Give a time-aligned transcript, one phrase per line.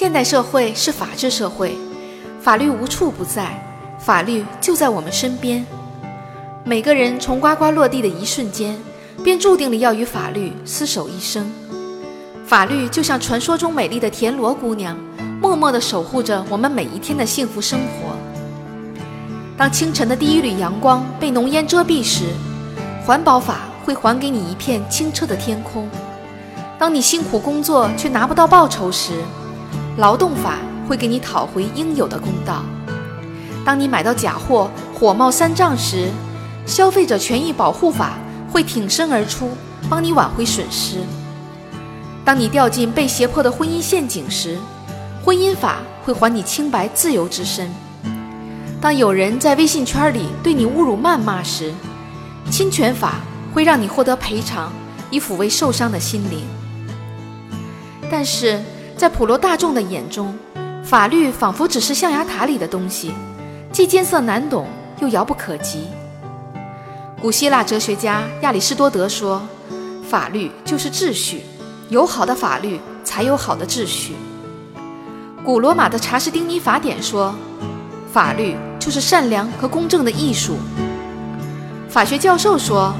[0.00, 1.76] 现代社会是法治社会，
[2.40, 3.62] 法律无处不在，
[3.98, 5.62] 法律就在我们身边。
[6.64, 8.74] 每个人从呱呱落地的一瞬间，
[9.22, 11.52] 便注定了要与法律厮守一生。
[12.46, 14.96] 法律就像传说中美丽的田螺姑娘，
[15.38, 18.16] 默默地守护着我们每一天的幸福生活。
[19.54, 22.24] 当清晨的第一缕阳光被浓烟遮蔽时，
[23.04, 25.84] 环保法会还给你一片清澈的天空；
[26.78, 29.12] 当你辛苦工作却拿不到报酬时，
[30.00, 30.56] 劳动法
[30.88, 32.64] 会给你讨回应有的公道；
[33.66, 36.08] 当你买到假货火冒三丈时，
[36.64, 38.14] 消费者权益保护法
[38.50, 39.50] 会挺身而出，
[39.90, 41.00] 帮你挽回损失；
[42.24, 44.56] 当你掉进被胁迫的婚姻陷阱时，
[45.22, 47.68] 婚姻法会还你清白自由之身；
[48.80, 51.74] 当有人在微信圈里对你侮辱谩骂时，
[52.50, 53.16] 侵权法
[53.52, 54.72] 会让你获得赔偿，
[55.10, 56.40] 以抚慰受伤的心灵。
[58.10, 58.58] 但是。
[59.00, 60.38] 在普罗大众的眼中，
[60.84, 63.14] 法律仿佛只是象牙塔里的东西，
[63.72, 64.66] 既艰涩难懂，
[65.00, 65.86] 又遥不可及。
[67.18, 69.40] 古希腊哲学家亚里士多德说
[70.06, 71.40] ：“法律就是秩序，
[71.88, 74.14] 有好的法律才有好的秩序。”
[75.42, 77.34] 古罗马的查士丁尼法典说
[78.12, 80.58] ：“法律就是善良和公正的艺术。”
[81.88, 82.92] 法学教授说：“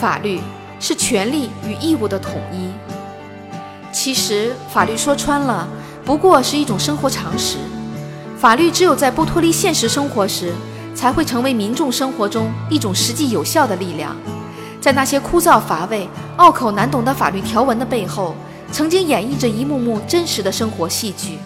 [0.00, 0.40] 法律
[0.80, 2.70] 是权利与义务的统一。”
[4.04, 5.66] 其实，法律说穿了，
[6.04, 7.56] 不过是一种生活常识。
[8.36, 10.52] 法律只有在不脱离现实生活时，
[10.94, 14.14] 才会成为民众生活中一种实际有效的力量。
[14.78, 18.34] 在那些枯燥乏味、拗口难懂的法律条文的背后，
[18.70, 21.38] 曾经演绎着一幕幕真实的生活戏剧。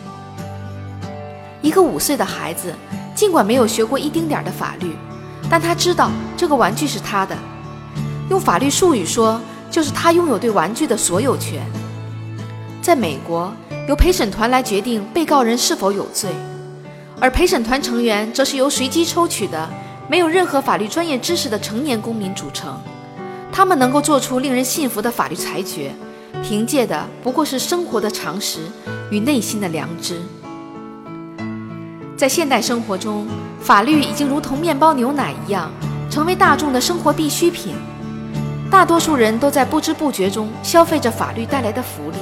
[1.62, 2.74] 一个五岁的孩子，
[3.14, 4.96] 尽管没有学过一丁点的法律，
[5.48, 7.38] 但他知道这个玩具是他的。
[8.28, 11.64] 用法律术语说，就是他拥有对玩具的所有权。
[12.88, 13.52] 在美国，
[13.86, 16.30] 由陪审团来决定被告人是否有罪，
[17.20, 19.68] 而陪审团成员则是由随机抽取的、
[20.08, 22.80] 没有任何法律专业知识的成年公民组成。
[23.52, 25.92] 他们能够做出令人信服的法律裁决，
[26.42, 28.60] 凭借的不过是生活的常识
[29.10, 30.22] 与内心的良知。
[32.16, 33.26] 在现代生活中，
[33.60, 35.70] 法律已经如同面包、牛奶一样，
[36.08, 37.74] 成为大众的生活必需品。
[38.70, 42.16] 大多数人都在不知不觉中消费着法律带来的福利。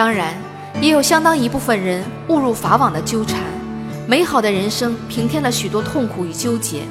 [0.00, 0.34] 当然，
[0.80, 3.38] 也有相当一部分人误入法网的纠缠，
[4.08, 6.84] 美好的人生平添了许多痛苦与纠结。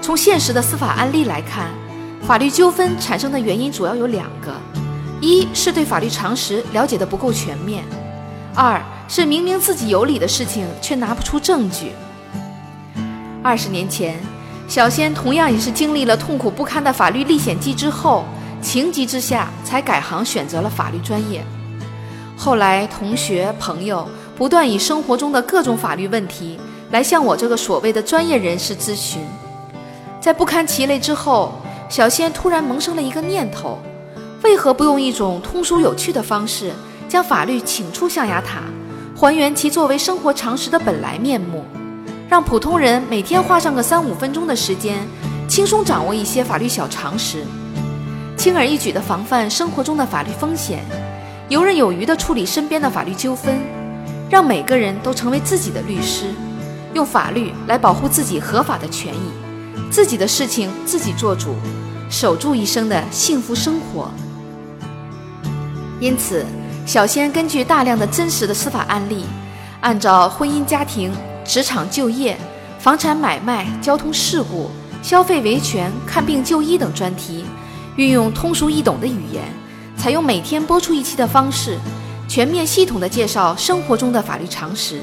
[0.00, 1.68] 从现实的司法案例来看，
[2.22, 4.50] 法律纠纷产生的原因主要有两个：
[5.20, 7.82] 一是对法律常识了解的不够全面；
[8.54, 11.92] 二是明明自己有理的事情却拿不出证据。
[13.42, 14.18] 二十年前，
[14.66, 18.24] 小仙同样也是经历了痛苦不堪的法律历险记之后，
[18.62, 21.44] 情急之下才改行选择了法律专业。
[22.42, 26.58] 后来，同学朋友不断以生活中的各种法律问题
[26.90, 29.20] 来向我这个所谓的专业人士咨询，
[30.22, 31.52] 在不堪其累之后，
[31.90, 33.78] 小仙突然萌生了一个念头：
[34.42, 36.72] 为何不用一种通俗有趣的方式，
[37.06, 38.62] 将法律请出象牙塔，
[39.14, 41.62] 还原其作为生活常识的本来面目，
[42.26, 45.06] 让普通人每天花上个三五分钟的时间，
[45.46, 47.44] 轻松掌握一些法律小常识，
[48.34, 50.82] 轻而易举地防范生活中的法律风险。
[51.50, 53.58] 游刃有余地处理身边的法律纠纷，
[54.30, 56.26] 让每个人都成为自己的律师，
[56.94, 59.18] 用法律来保护自己合法的权益，
[59.90, 61.56] 自己的事情自己做主，
[62.08, 64.12] 守住一生的幸福生活。
[65.98, 66.46] 因此，
[66.86, 69.24] 小仙根据大量的真实的司法案例，
[69.80, 71.12] 按照婚姻家庭、
[71.44, 72.38] 职场就业、
[72.78, 74.70] 房产买卖、交通事故、
[75.02, 77.44] 消费维权、看病就医等专题，
[77.96, 79.42] 运用通俗易懂的语言。
[80.00, 81.76] 采用每天播出一期的方式，
[82.26, 84.98] 全面系统地介绍生活中的法律常识，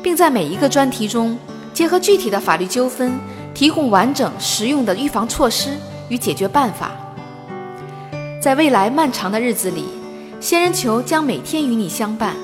[0.00, 1.36] 并在每一个专题中
[1.74, 3.18] 结合具体的法律纠纷，
[3.52, 5.76] 提供完整实用的预防措施
[6.08, 6.92] 与解决办法。
[8.40, 9.86] 在未来漫长的日子里，
[10.38, 12.36] 仙人球将每天与你相伴。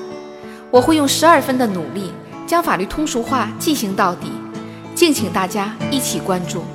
[0.69, 2.11] 我会用十二分的努力，
[2.45, 4.27] 将法律通俗化进行到底。
[4.93, 6.65] 敬请大家一起关注。